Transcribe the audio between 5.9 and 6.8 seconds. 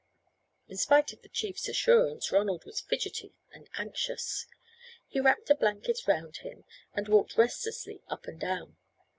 round him,